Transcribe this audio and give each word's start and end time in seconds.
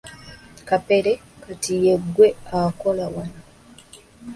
Kapere, 0.69 1.11
Kati 1.43 1.73
ye 1.83 1.93
ggwe 2.03 2.27
akola 2.61 3.05
wano? 3.13 3.41